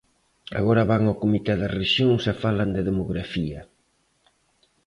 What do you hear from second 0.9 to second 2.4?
van ao Comité das Rexións e